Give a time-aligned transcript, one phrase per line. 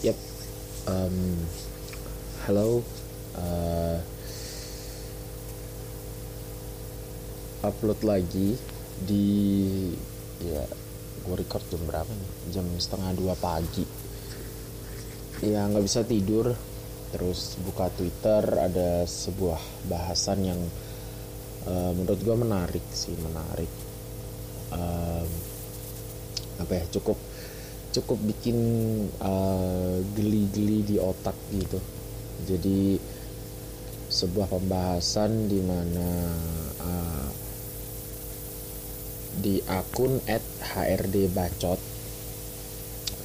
[0.00, 0.16] Yep.
[0.88, 1.36] Um,
[2.48, 2.80] hello.
[3.36, 4.00] Uh,
[7.60, 8.56] upload lagi
[8.96, 9.28] di
[10.40, 10.64] ya
[11.20, 13.84] gue record jam berapa nih jam setengah dua pagi
[15.44, 16.56] ya nggak bisa tidur
[17.12, 20.60] terus buka twitter ada sebuah bahasan yang
[21.68, 23.68] uh, menurut gue menarik sih menarik
[24.72, 25.28] um,
[26.64, 27.20] apa ya cukup
[27.90, 28.58] cukup bikin
[29.18, 31.78] uh, geli-geli di otak gitu.
[32.46, 32.98] Jadi
[34.10, 36.08] sebuah pembahasan di mana
[36.82, 37.28] uh,
[39.38, 41.78] di akun @hrd_bacot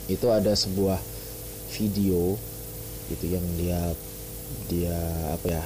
[0.06, 1.02] itu ada sebuah
[1.74, 2.38] video
[3.10, 3.82] gitu yang dia
[4.70, 4.98] dia
[5.34, 5.64] apa ya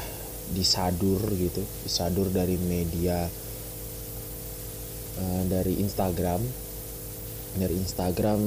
[0.55, 3.27] disadur gitu disadur dari media
[5.19, 6.39] uh, dari Instagram
[7.57, 8.41] dari Instagram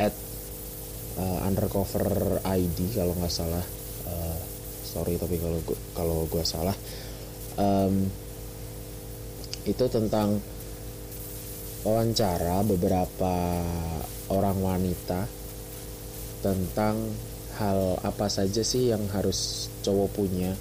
[0.00, 0.14] at
[1.18, 3.64] uh, undercover ID kalau nggak salah.
[4.08, 4.38] Uh,
[4.82, 5.60] sorry tapi kalau
[5.94, 6.74] kalau gue salah.
[7.58, 8.06] Um,
[9.68, 10.40] itu tentang
[11.84, 13.34] wawancara beberapa
[14.32, 15.28] orang wanita
[16.40, 16.96] tentang
[17.58, 20.54] hal apa saja sih yang harus cowok punya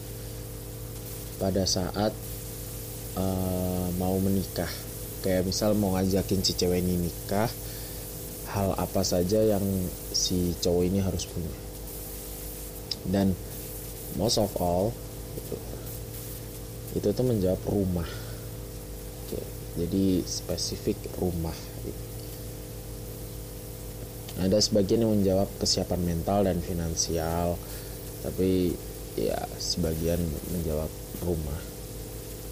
[1.38, 2.12] pada saat
[3.16, 4.70] uh, mau menikah.
[5.22, 7.50] Kayak misal mau ngajakin si cewek ini nikah
[8.52, 9.64] hal apa saja yang
[10.16, 11.56] si cowok ini harus punya.
[13.08, 13.36] Dan
[14.16, 14.92] most of all
[15.36, 15.58] itu
[16.98, 18.08] itu tuh menjawab rumah.
[19.78, 21.54] Jadi spesifik rumah.
[24.42, 27.58] Ada sebagian yang menjawab kesiapan mental dan finansial
[28.26, 28.74] tapi
[29.18, 30.22] ya sebagian
[30.54, 30.90] menjawab
[31.22, 31.60] rumah.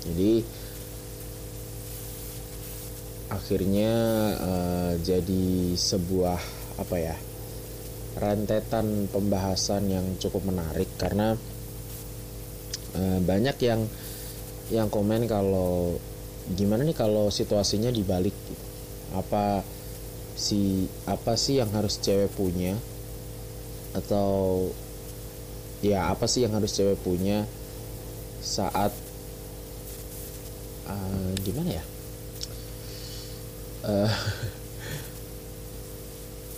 [0.06, 0.46] Jadi
[3.36, 3.92] akhirnya
[4.40, 6.40] uh, jadi sebuah
[6.80, 7.16] apa ya
[8.16, 11.36] rentetan pembahasan yang cukup menarik karena
[12.96, 13.84] uh, banyak yang
[14.72, 16.00] yang komen kalau
[16.56, 18.66] gimana nih kalau situasinya dibalik gitu.
[19.20, 19.62] apa
[20.36, 22.76] si apa sih yang harus cewek punya
[23.96, 24.68] atau
[25.84, 27.44] ya apa sih yang harus cewek punya
[28.44, 28.92] saat
[30.88, 31.86] uh, gimana ya
[33.86, 34.12] uh,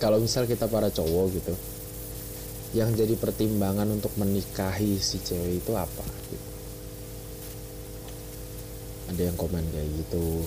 [0.02, 1.54] kalau misal kita para cowok gitu
[2.76, 6.50] yang jadi pertimbangan untuk menikahi si cewek itu apa gitu?
[9.08, 10.44] Ada yang komen kayak gitu.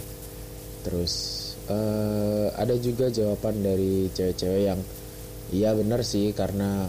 [0.84, 1.12] Terus
[1.72, 4.80] uh, ada juga jawaban dari cewek-cewek yang
[5.50, 6.86] iya benar sih karena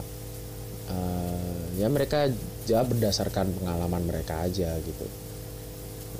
[0.91, 2.29] uh, ya mereka
[2.68, 5.06] jawab berdasarkan pengalaman mereka aja gitu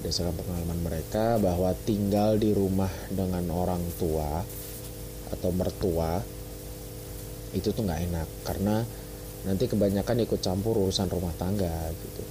[0.02, 4.42] berdasarkan pengalaman mereka bahwa tinggal di rumah dengan orang tua
[5.30, 6.18] atau mertua
[7.54, 8.28] itu tuh nggak enak.
[8.42, 8.82] Karena
[9.46, 12.24] nanti kebanyakan ikut campur urusan rumah tangga gitu.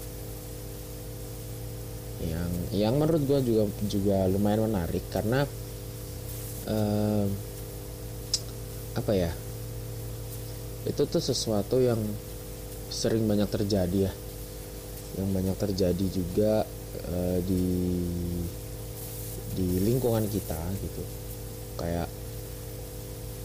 [2.27, 5.47] Yang yang menurut gue juga juga lumayan menarik karena
[6.67, 7.27] uh,
[8.99, 9.31] apa ya
[10.91, 12.03] itu tuh sesuatu yang
[12.91, 14.13] sering banyak terjadi ya
[15.19, 16.63] yang banyak terjadi juga
[17.11, 17.67] uh, di
[19.59, 21.03] di lingkungan kita gitu.
[21.81, 22.07] Kayak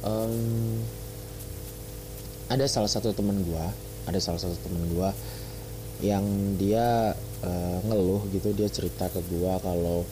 [0.06, 0.82] um,
[2.52, 3.66] ada salah satu teman gue
[4.06, 5.10] ada salah satu teman gue
[6.06, 6.26] yang
[6.60, 10.04] dia uh, ngeluh gitu dia cerita ke gua kalau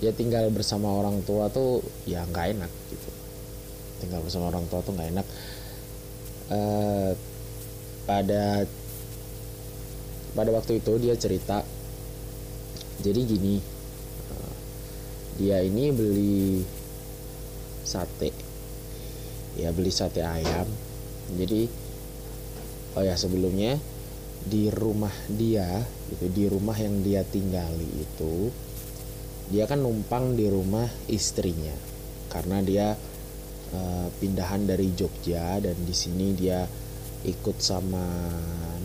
[0.00, 3.10] dia tinggal bersama orang tua tuh ya nggak enak gitu.
[4.00, 5.26] Tinggal bersama orang tua tuh nggak enak.
[6.48, 7.12] Uh,
[8.08, 8.64] pada
[10.32, 11.60] pada waktu itu dia cerita
[13.02, 13.58] jadi gini
[14.30, 14.54] uh,
[15.42, 16.62] dia ini beli
[17.82, 18.30] sate.
[19.58, 20.70] Ya beli sate ayam.
[21.34, 21.66] Jadi
[22.94, 23.76] oh ya sebelumnya
[24.42, 28.50] di rumah dia gitu di rumah yang dia tinggali itu
[29.54, 31.74] dia kan numpang di rumah istrinya.
[32.30, 32.94] Karena dia
[33.74, 36.64] uh, pindahan dari Jogja dan di sini dia
[37.26, 38.30] ikut sama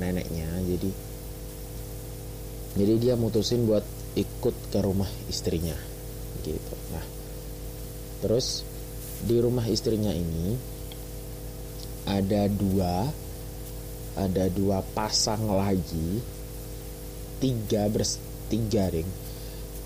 [0.01, 0.49] neneknya.
[0.65, 1.06] Jadi
[2.77, 3.83] jadi dia mutusin buat
[4.13, 5.75] ikut ke rumah istrinya
[6.45, 6.75] gitu.
[6.93, 7.05] Nah
[8.21, 8.61] terus
[9.25, 10.53] di rumah istrinya ini
[12.05, 13.09] ada dua
[14.17, 16.21] ada dua pasang lagi
[17.37, 18.17] tiga bers
[18.49, 19.09] tiga ring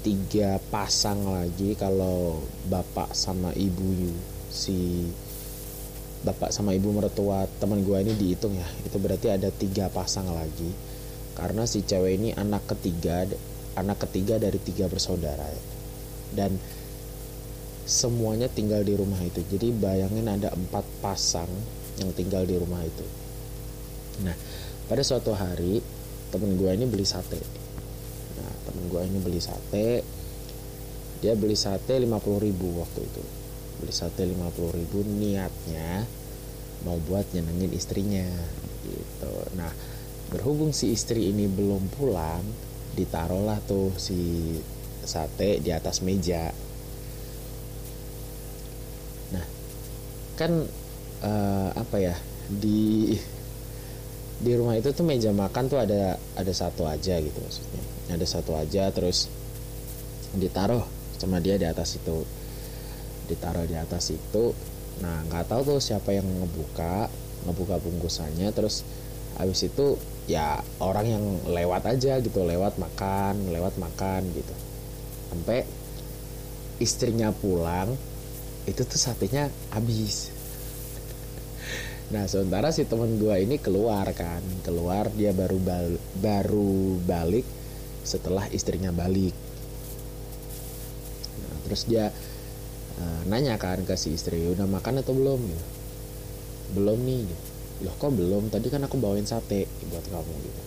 [0.01, 2.41] tiga pasang lagi kalau
[2.71, 4.09] bapak sama ibu
[4.49, 5.05] si
[6.21, 8.67] bapak sama ibu mertua teman gue ini dihitung ya.
[8.85, 10.90] Itu berarti ada tiga pasang lagi
[11.41, 13.25] karena si cewek ini anak ketiga
[13.73, 15.49] anak ketiga dari tiga bersaudara.
[16.31, 16.53] Dan
[17.89, 19.41] semuanya tinggal di rumah itu.
[19.49, 21.49] Jadi bayangin ada empat pasang
[21.97, 23.05] yang tinggal di rumah itu.
[24.21, 24.37] Nah
[24.85, 25.81] pada suatu hari
[26.29, 27.41] temen gue ini beli sate.
[28.37, 30.05] Nah temen gue ini beli sate.
[31.25, 33.23] Dia beli sate 50 ribu waktu itu.
[33.81, 36.05] Beli sate 50 ribu niatnya
[36.85, 38.29] mau buat nyenengin istrinya
[38.85, 39.33] gitu.
[39.57, 39.69] Nah
[40.31, 42.41] berhubung si istri ini belum pulang
[42.95, 44.55] ditaruhlah tuh si
[45.03, 46.55] sate di atas meja.
[49.35, 49.45] Nah
[50.39, 50.51] kan
[51.23, 52.15] uh, apa ya
[52.47, 53.15] di
[54.41, 57.83] di rumah itu tuh meja makan tuh ada ada satu aja gitu maksudnya.
[58.11, 59.27] Ada satu aja terus
[60.31, 60.83] ditaruh
[61.19, 62.23] sama dia di atas itu.
[63.27, 64.55] Ditaruh di atas itu.
[65.03, 67.11] Nah nggak tahu tuh siapa yang ngebuka
[67.47, 68.85] ngebuka bungkusannya terus
[69.39, 69.97] habis itu
[70.29, 74.53] ya orang yang lewat aja gitu lewat makan lewat makan gitu.
[75.31, 75.65] Sampai
[76.81, 77.93] istrinya pulang
[78.69, 80.29] itu tuh satenya habis.
[82.11, 87.47] Nah sementara si teman gue ini keluar kan keluar dia baru bal baru balik
[88.03, 89.31] setelah istrinya balik.
[91.71, 92.11] Terus dia
[92.99, 95.39] uh, nanya kan ke si istri udah makan atau belum?
[95.39, 95.65] Gitu.
[96.75, 97.50] Belum nih gitu.
[97.81, 98.53] Loh kok belum?
[98.53, 100.61] Tadi kan aku bawain sate buat kamu gitu.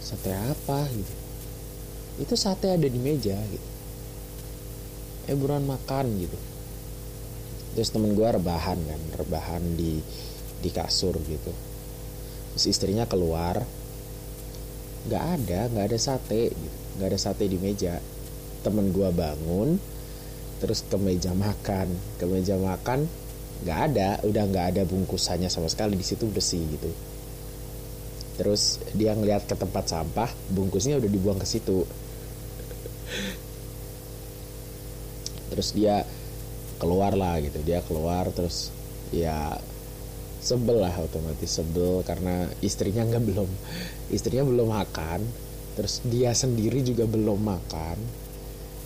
[0.00, 1.14] Sate apa gitu?
[2.20, 3.68] Itu sate ada di meja gitu.
[5.26, 6.38] Eh buruan makan gitu.
[7.76, 9.00] Terus temen gue rebahan kan.
[9.20, 10.00] Rebahan di
[10.60, 11.52] di kasur gitu.
[12.54, 13.60] Terus istrinya keluar.
[15.08, 16.78] Nggak ada nggak ada sate gitu.
[17.00, 18.00] Nggak ada sate di meja.
[18.64, 19.80] Temen gue bangun
[20.56, 21.88] terus ke meja makan.
[22.16, 23.25] Ke meja makan
[23.64, 26.90] nggak ada udah nggak ada bungkusannya sama sekali di situ bersih gitu.
[28.36, 31.88] Terus dia ngeliat ke tempat sampah bungkusnya udah dibuang ke situ.
[35.48, 36.04] Terus dia
[36.76, 38.68] keluar lah gitu dia keluar terus
[39.08, 39.56] ya
[40.44, 43.48] sebel lah otomatis sebel karena istrinya nggak belum
[44.12, 45.20] istrinya belum makan.
[45.76, 47.96] Terus dia sendiri juga belum makan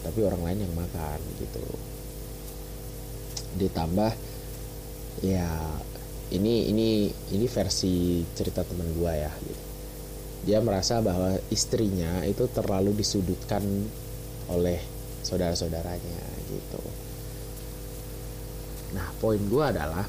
[0.00, 1.64] tapi orang lain yang makan gitu.
[3.58, 4.29] Ditambah
[5.20, 5.49] ya
[6.31, 6.88] ini ini
[7.34, 9.64] ini versi cerita teman gue ya gitu.
[10.40, 13.61] Dia merasa bahwa istrinya itu terlalu disudutkan
[14.49, 14.81] oleh
[15.20, 16.82] saudara-saudaranya gitu.
[18.96, 20.06] Nah poin gue adalah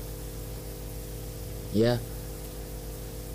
[1.72, 2.00] ya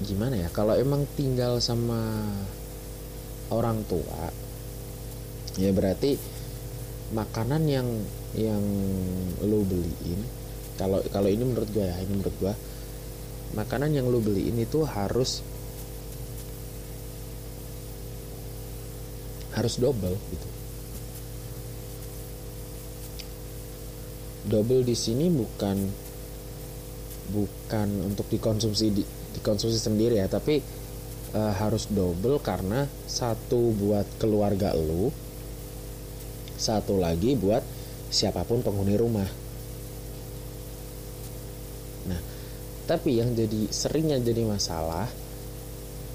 [0.05, 2.21] gimana ya kalau emang tinggal sama
[3.49, 4.29] orang tua
[5.57, 6.21] ya berarti
[7.17, 7.89] makanan yang
[8.37, 8.61] yang
[9.41, 10.21] lo beliin
[10.77, 12.55] kalau kalau ini menurut gue ya ini menurut gue
[13.57, 15.41] makanan yang lo beliin itu harus
[19.57, 20.49] harus double gitu
[24.47, 25.77] double di sini bukan
[27.27, 29.03] bukan untuk dikonsumsi di,
[29.41, 30.63] dikonsumsi sendiri ya tapi
[31.35, 35.11] uh, harus double karena satu buat keluarga lu
[36.57, 37.61] satu lagi buat
[38.09, 39.29] siapa pun penghuni rumah.
[42.09, 42.21] Nah,
[42.87, 45.11] tapi yang jadi seringnya jadi masalah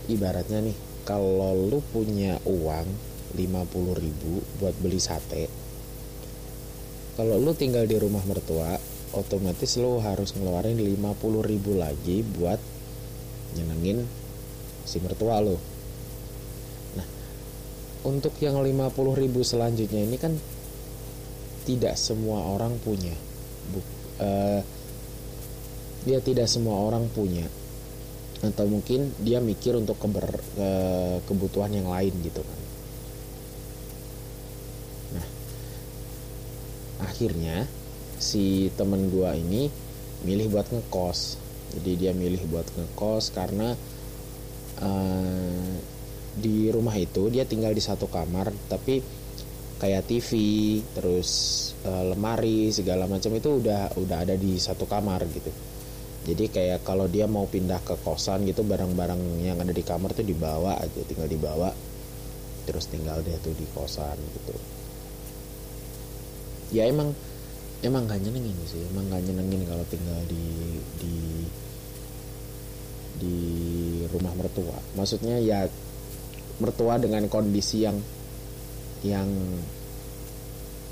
[0.07, 2.87] ibaratnya nih, kalau lu punya uang
[3.35, 5.61] 50 ribu buat beli sate
[7.19, 8.79] kalau lu tinggal di rumah mertua
[9.11, 12.57] otomatis lu harus ngeluarin 50 ribu lagi buat
[13.59, 14.07] nyenengin
[14.87, 15.59] si mertua lu.
[18.01, 20.33] Untuk yang 50 ribu selanjutnya ini kan
[21.69, 23.13] tidak semua orang punya.
[23.69, 23.85] Buk,
[24.17, 24.65] uh,
[26.05, 27.45] dia tidak semua orang punya.
[28.41, 30.25] Atau mungkin dia mikir untuk keber,
[30.57, 30.69] ke,
[31.29, 32.59] kebutuhan yang lain gitu kan.
[35.17, 35.27] Nah
[37.05, 37.69] akhirnya
[38.17, 39.69] si temen gua ini
[40.25, 41.37] milih buat ngekos.
[41.77, 43.77] Jadi dia milih buat ngekos karena
[44.81, 45.75] uh,
[46.31, 49.03] di rumah itu dia tinggal di satu kamar tapi
[49.81, 50.29] kayak TV
[50.93, 51.29] terus
[51.81, 55.51] e, lemari segala macam itu udah udah ada di satu kamar gitu
[56.21, 60.21] jadi kayak kalau dia mau pindah ke kosan gitu barang-barang yang ada di kamar tuh
[60.21, 61.73] dibawa aja tinggal dibawa.
[62.69, 64.53] Terus tinggal dia tuh di kosan gitu.
[66.77, 67.17] Ya emang
[67.81, 70.45] emang gak nyenengin sih emang gak nyenengin kalau tinggal di
[71.01, 71.15] di
[73.17, 73.37] di
[74.13, 74.77] rumah mertua.
[74.93, 75.65] Maksudnya ya
[76.61, 77.97] mertua dengan kondisi yang
[79.01, 79.25] yang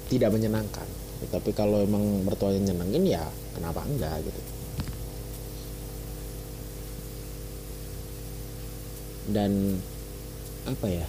[0.10, 0.90] tidak menyenangkan.
[1.30, 4.59] Tapi kalau emang mertuanya nyenengin ya kenapa enggak gitu
[9.32, 9.78] dan
[10.68, 11.08] apa ya?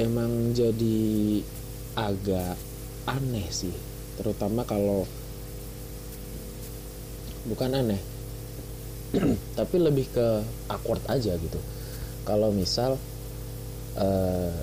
[0.00, 1.40] Emang jadi
[1.96, 2.56] agak
[3.06, 3.74] aneh sih.
[4.16, 5.04] Terutama kalau
[7.42, 7.98] bukan aneh
[9.58, 10.26] tapi lebih ke
[10.70, 11.60] awkward aja gitu.
[12.22, 12.96] Kalau misal
[13.98, 14.54] uh,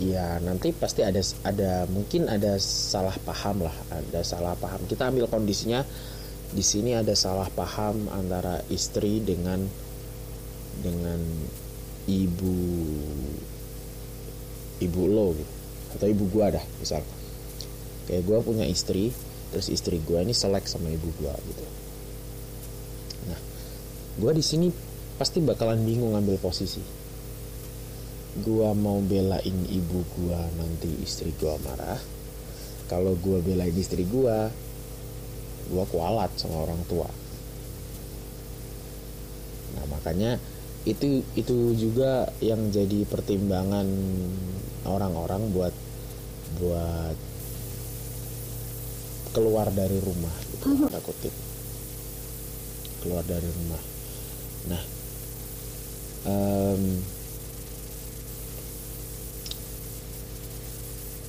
[0.00, 4.84] ya nanti pasti ada ada mungkin ada salah paham lah ada salah paham.
[4.86, 5.82] Kita ambil kondisinya
[6.50, 9.62] di sini ada salah paham antara istri dengan
[10.78, 11.18] dengan
[12.06, 12.54] ibu
[14.80, 15.52] ibu lo gitu.
[15.98, 17.02] Atau ibu gua dah misal.
[18.06, 19.10] Kayak gua punya istri
[19.50, 21.64] terus istri gua ini selek sama ibu gua gitu.
[23.28, 23.40] Nah
[24.22, 24.70] gua di sini
[25.18, 26.80] pasti bakalan bingung ngambil posisi.
[28.40, 31.98] Gua mau belain ibu gua nanti istri gua marah.
[32.86, 34.48] Kalau gua belain istri gua
[35.70, 37.10] gua kualat sama orang tua.
[39.76, 40.38] Nah makanya
[40.88, 43.84] itu itu juga yang jadi pertimbangan
[44.88, 45.74] orang-orang buat
[46.56, 47.16] buat
[49.36, 51.34] keluar dari rumah gitu ada kutip.
[53.04, 53.82] Keluar dari rumah.
[54.68, 54.82] Nah
[56.26, 56.82] um,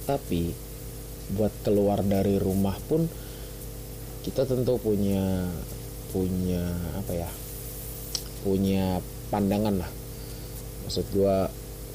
[0.08, 0.52] tapi
[1.32, 3.08] buat keluar dari rumah pun
[4.28, 5.48] kita tentu punya
[6.12, 7.30] punya apa ya
[8.44, 9.00] punya
[9.32, 9.92] pandangan lah.
[10.86, 11.36] Maksud gue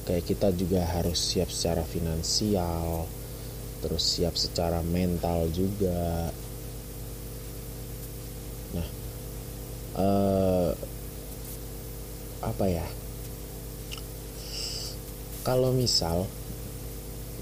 [0.09, 3.05] kayak kita juga harus siap secara finansial
[3.77, 6.33] terus siap secara mental juga.
[8.73, 8.87] Nah
[10.01, 10.71] uh,
[12.41, 12.87] apa ya?
[15.45, 16.25] Kalau misal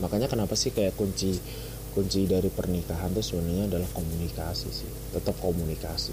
[0.03, 1.39] makanya kenapa sih kayak kunci
[1.95, 4.91] kunci dari pernikahan tuh sebenarnya adalah komunikasi sih.
[5.15, 6.11] Tetap komunikasi.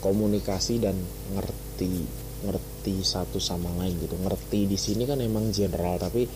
[0.00, 0.96] Komunikasi dan
[1.36, 2.08] ngerti
[2.44, 4.14] ngerti satu sama lain gitu.
[4.18, 6.26] Ngerti di sini kan emang general tapi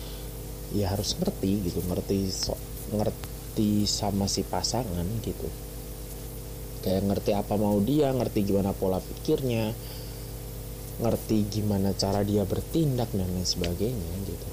[0.75, 1.79] ya harus ngerti gitu.
[1.85, 2.55] Ngerti so,
[2.91, 5.47] ngerti sama si pasangan gitu.
[6.83, 9.71] Kayak ngerti apa mau dia ngerti gimana pola pikirnya
[10.93, 14.49] ngerti gimana cara dia bertindak dan lain sebagainya gitu.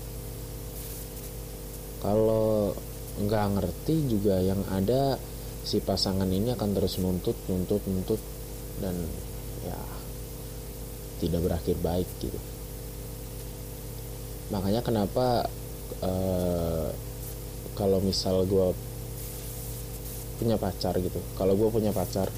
[2.00, 2.72] Kalau
[3.20, 5.20] nggak ngerti juga yang ada
[5.60, 8.20] si pasangan ini akan terus nuntut nuntut nuntut
[8.80, 8.96] dan
[9.60, 9.76] ya
[11.20, 12.40] tidak berakhir baik gitu.
[14.50, 15.46] Makanya kenapa
[16.02, 16.88] uh,
[17.78, 18.74] kalau misal gue
[20.40, 22.32] punya pacar gitu kalau gue punya pacar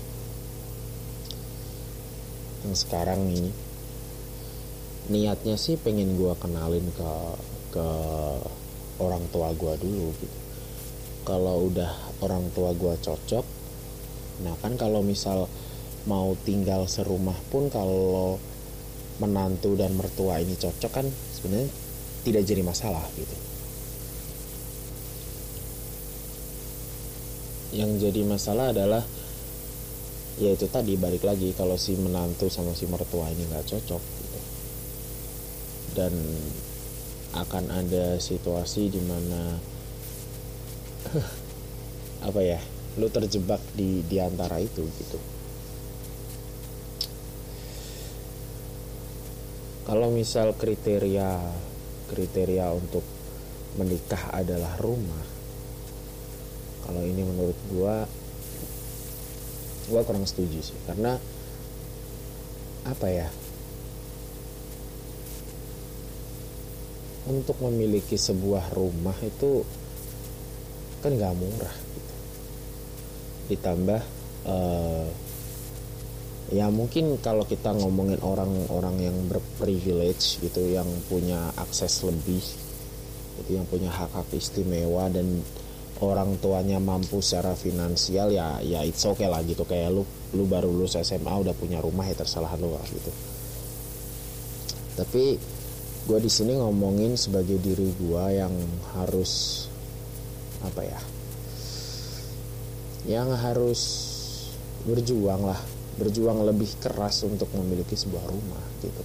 [2.67, 3.55] yang sekarang ini
[5.11, 7.13] niatnya sih pengen gue kenalin ke
[7.75, 7.89] ke
[9.03, 10.39] orang tua gue dulu gitu.
[11.23, 11.91] Kalau udah
[12.23, 13.47] orang tua gue cocok
[14.43, 15.47] nah kan kalau misal
[16.07, 18.43] mau tinggal serumah pun kalau
[19.21, 21.69] menantu dan mertua ini cocok kan sebenarnya
[22.23, 23.37] tidak jadi masalah gitu
[27.73, 29.03] yang jadi masalah adalah
[30.41, 34.41] ya itu tadi balik lagi kalau si menantu sama si mertua ini nggak cocok gitu.
[35.97, 36.13] dan
[37.33, 39.57] akan ada situasi di mana
[42.29, 42.61] apa ya
[43.01, 45.17] lu terjebak di di antara itu gitu
[49.83, 51.43] kalau misal kriteria
[52.13, 53.03] kriteria untuk
[53.75, 55.25] menikah adalah rumah
[56.87, 58.05] kalau ini menurut gua
[59.91, 61.19] gua kurang setuju sih karena
[62.83, 63.29] apa ya
[67.31, 69.63] untuk memiliki sebuah rumah itu
[71.03, 72.15] kan nggak murah gitu.
[73.55, 74.03] ditambah
[74.47, 75.07] uh,
[76.53, 82.45] ya mungkin kalau kita ngomongin orang-orang yang berprivilege gitu yang punya akses lebih
[83.41, 85.41] itu yang punya hak-hak istimewa dan
[86.05, 89.65] orang tuanya mampu secara finansial ya ya it's okay lah gitu.
[89.65, 90.05] Kayak lu
[90.37, 93.11] lu baru lulus SMA udah punya rumah ya tersalah lu lah gitu.
[95.01, 95.41] Tapi
[96.03, 98.53] gue di sini ngomongin sebagai diri gue yang
[98.99, 99.65] harus
[100.63, 101.01] apa ya
[103.03, 103.81] yang harus
[104.87, 105.59] berjuang lah
[106.01, 109.03] berjuang lebih keras untuk memiliki sebuah rumah gitu.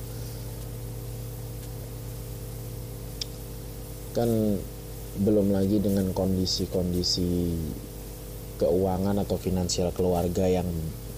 [4.16, 4.30] Kan
[5.18, 7.58] belum lagi dengan kondisi-kondisi
[8.58, 10.66] keuangan atau finansial keluarga yang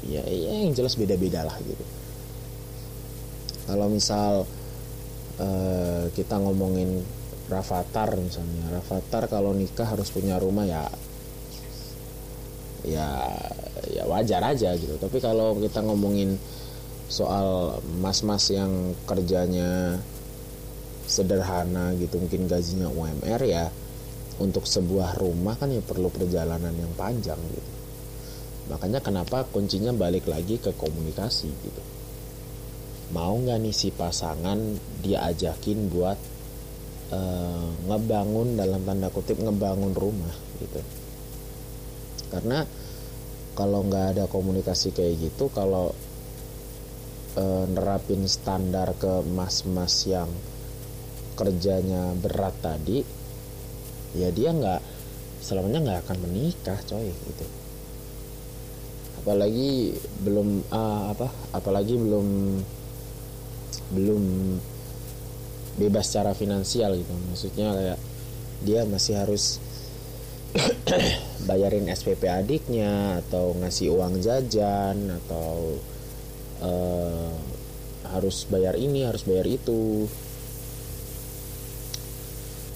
[0.03, 1.85] ya, ya yang jelas beda-beda lah gitu.
[3.69, 4.49] Kalau misal
[5.39, 7.05] uh, kita ngomongin
[7.49, 10.85] Rafathar misalnya Rafathar kalau nikah harus punya rumah ya
[12.89, 13.29] ya
[13.93, 14.97] ya wajar aja gitu.
[14.97, 16.37] Tapi kalau kita ngomongin
[17.09, 19.97] soal mas-mas yang kerjanya
[21.09, 23.65] sederhana gitu mungkin gajinya UMR ya
[24.37, 27.71] untuk sebuah rumah kan ya perlu perjalanan yang panjang gitu.
[28.69, 31.81] Makanya kenapa kuncinya balik lagi ke komunikasi gitu.
[33.09, 36.17] Mau nggak nih si pasangan dia ajakin buat
[37.09, 40.81] uh, ngebangun dalam tanda kutip ngebangun rumah gitu.
[42.29, 42.61] Karena
[43.59, 45.91] kalau nggak ada komunikasi kayak gitu kalau
[47.35, 50.31] uh, nerapin standar ke mas-mas yang
[51.35, 53.03] kerjanya berat tadi
[54.15, 54.81] ya dia nggak
[55.43, 57.45] selamanya nggak akan menikah coy gitu.
[59.19, 62.27] Apalagi belum uh, apa apalagi belum
[63.91, 64.23] belum
[65.79, 67.11] bebas secara finansial gitu.
[67.31, 67.99] Maksudnya kayak
[68.63, 69.59] dia masih harus
[71.49, 75.81] bayarin SPP adiknya atau ngasih uang jajan atau
[76.61, 77.33] uh,
[78.13, 80.05] harus bayar ini harus bayar itu.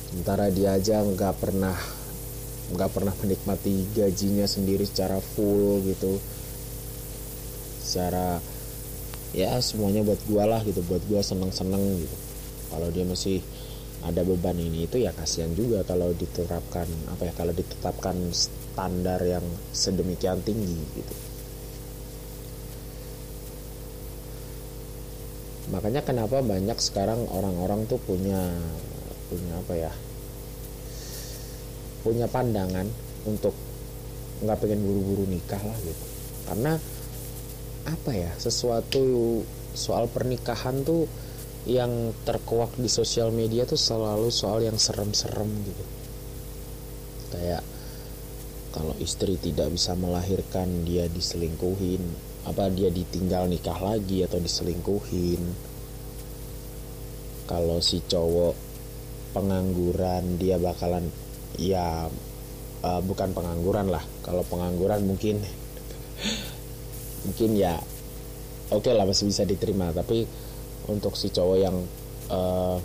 [0.09, 1.77] Sementara dia aja nggak pernah
[2.73, 6.17] nggak pernah menikmati gajinya sendiri secara full gitu.
[7.85, 8.41] Secara
[9.37, 12.17] ya semuanya buat gua lah gitu buat gua seneng seneng gitu.
[12.73, 13.37] Kalau dia masih
[14.03, 18.17] ada beban ini itu ya kasihan juga kalau diterapkan apa ya kalau ditetapkan
[18.73, 21.15] standar yang sedemikian tinggi gitu.
[25.69, 28.49] Makanya kenapa banyak sekarang orang-orang tuh punya
[29.29, 29.93] punya apa ya
[32.01, 32.89] punya pandangan
[33.29, 33.53] untuk
[34.43, 36.05] nggak pengen buru-buru nikah lah gitu.
[36.49, 36.73] Karena
[37.85, 39.39] apa ya sesuatu
[39.77, 41.05] soal pernikahan tuh
[41.63, 45.85] yang terkuak di sosial media tuh selalu soal yang serem-serem gitu.
[47.37, 47.63] Kayak
[48.73, 52.01] kalau istri tidak bisa melahirkan dia diselingkuhin.
[52.49, 55.39] Apa dia ditinggal nikah lagi atau diselingkuhin?
[57.45, 58.57] Kalau si cowok
[59.37, 61.05] pengangguran dia bakalan
[61.61, 62.09] ya
[62.81, 64.01] uh, bukan pengangguran lah.
[64.25, 65.37] Kalau pengangguran mungkin
[67.29, 67.77] mungkin ya
[68.73, 69.93] oke okay lah masih bisa diterima.
[69.93, 70.25] Tapi
[70.89, 71.77] untuk si cowok yang
[72.33, 72.81] uh,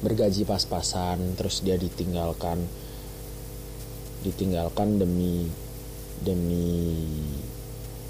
[0.00, 2.85] bergaji pas-pasan terus dia ditinggalkan
[4.24, 5.48] ditinggalkan demi
[6.24, 6.96] demi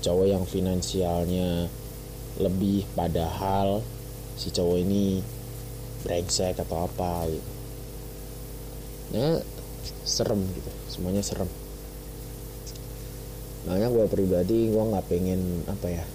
[0.04, 1.66] cowok yang finansialnya
[2.38, 3.82] lebih padahal
[4.36, 5.18] si cowok ini
[6.04, 7.52] brengsek atau apa gitu.
[9.16, 9.42] Ya
[10.06, 10.70] serem gitu.
[10.86, 11.50] Semuanya serem.
[13.66, 16.06] Makanya gue pribadi gue nggak pengen apa ya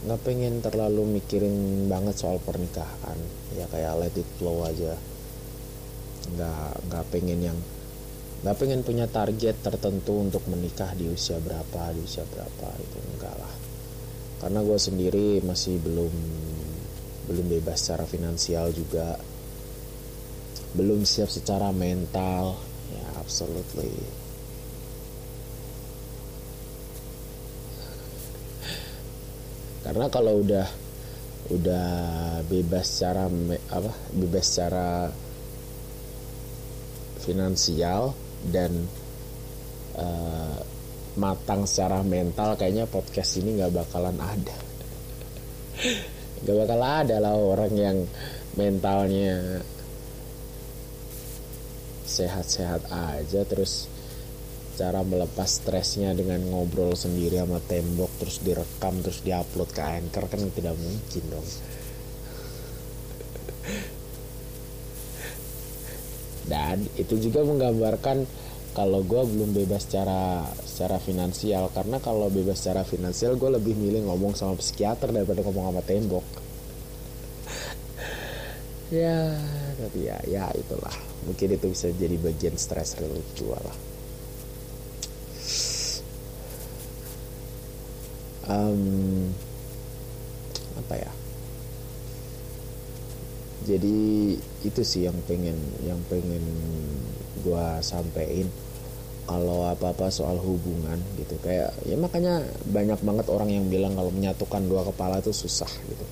[0.00, 3.18] nggak pengen terlalu mikirin banget soal pernikahan.
[3.58, 4.96] Ya kayak let it flow aja.
[6.30, 7.58] Nggak nggak pengen yang
[8.40, 13.36] nggak pengen punya target tertentu untuk menikah di usia berapa di usia berapa itu enggak
[13.36, 13.54] lah.
[14.40, 16.14] Karena gue sendiri masih belum
[17.28, 19.20] belum bebas secara finansial juga.
[20.72, 22.56] Belum siap secara mental.
[22.88, 23.92] Ya absolutely.
[29.84, 30.68] Karena kalau udah
[31.52, 31.88] udah
[32.48, 33.28] bebas secara
[33.68, 35.10] apa bebas secara
[37.20, 38.16] finansial
[38.48, 38.88] dan
[40.00, 40.58] uh,
[41.20, 44.56] matang secara mental kayaknya podcast ini nggak bakalan ada.
[46.40, 47.98] Nggak bakal ada lah orang yang
[48.56, 49.60] mentalnya
[52.10, 53.86] sehat-sehat aja terus
[54.74, 60.40] cara melepas stresnya dengan ngobrol sendiri sama tembok terus direkam terus diupload ke anchor kan
[60.56, 61.48] tidak mungkin dong
[66.48, 68.24] dan itu juga menggambarkan
[68.70, 71.68] kalau gue belum bebas secara secara finansial.
[71.74, 76.26] Karena kalau bebas secara finansial gue lebih milih ngomong sama psikiater daripada ngomong sama tembok.
[78.90, 79.38] Ya.
[79.78, 80.90] Tapi ya ya itulah.
[81.22, 83.78] Mungkin itu bisa jadi bagian stress relief gue lah.
[88.50, 89.30] Um,
[90.74, 91.12] apa ya
[93.70, 93.96] jadi
[94.66, 95.54] itu sih yang pengen
[95.86, 96.42] yang pengen
[97.46, 98.50] gue sampein.
[99.30, 101.38] Kalau apa-apa soal hubungan gitu.
[101.38, 106.06] Kayak ya makanya banyak banget orang yang bilang kalau menyatukan dua kepala itu susah gitu.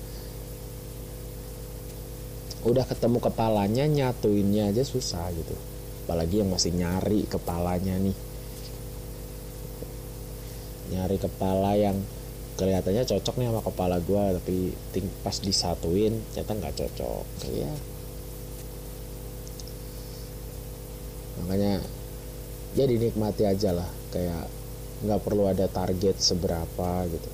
[2.63, 5.55] Udah ketemu kepalanya nyatuinnya aja susah gitu.
[6.07, 8.15] Apalagi yang masih nyari kepalanya nih.
[10.95, 11.99] Nyari kepala yang
[12.59, 14.55] kelihatannya cocok nih sama kepala gue tapi
[14.91, 17.25] ting pas disatuin ternyata nggak cocok.
[17.55, 17.71] Ya
[21.39, 21.79] makanya
[22.75, 24.51] ya nikmati aja lah kayak
[25.07, 27.31] nggak perlu ada target seberapa gitu.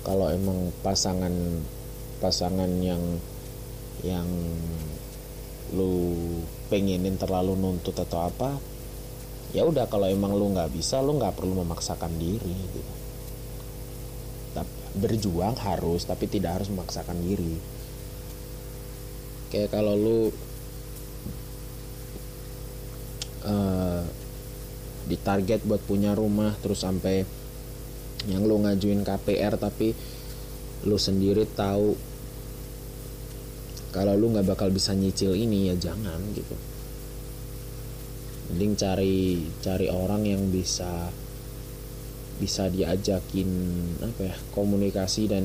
[0.00, 1.60] Kalau emang pasangan
[2.24, 3.20] pasangan yang
[4.00, 4.24] yang
[5.76, 6.16] lu
[6.72, 8.56] pengenin terlalu nuntut atau apa
[9.52, 12.92] ya udah kalau emang lu nggak bisa lu nggak perlu memaksakan diri gitu
[14.98, 17.54] berjuang harus tapi tidak harus memaksakan diri.
[19.50, 20.20] Kayak kalau lu
[23.46, 24.02] uh,
[25.06, 27.26] ditarget buat punya rumah terus sampai
[28.28, 29.96] yang lu ngajuin KPR tapi
[30.84, 31.96] lu sendiri tahu
[33.90, 36.54] kalau lu nggak bakal bisa nyicil ini ya jangan gitu.
[38.50, 41.10] Mending cari cari orang yang bisa
[42.40, 43.48] bisa diajakin
[44.00, 45.44] apa ya komunikasi dan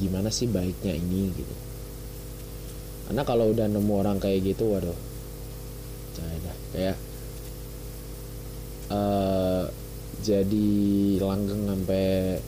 [0.00, 1.54] gimana sih baiknya ini gitu.
[3.06, 4.96] Karena kalau udah nemu orang kayak gitu waduh
[6.16, 6.56] dah.
[6.72, 6.96] Kayak
[8.88, 9.68] uh,
[10.24, 10.70] jadi
[11.20, 12.40] langgeng sampai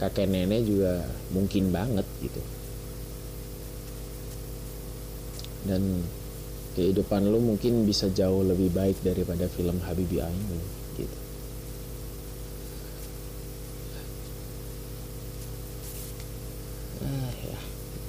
[0.00, 1.04] kakek nenek juga
[1.36, 2.40] mungkin banget gitu.
[5.68, 6.08] Dan
[6.80, 10.62] kehidupan lu mungkin bisa jauh lebih baik daripada film Habibie Ainun
[10.94, 11.18] gitu
[17.00, 17.58] ah ya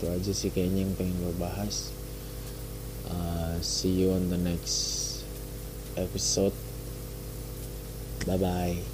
[0.02, 1.94] itu aja sih kayaknya yang pengen gue bahas
[3.14, 5.22] uh, see you on the next
[5.94, 6.58] episode.
[8.26, 8.91] Bye bye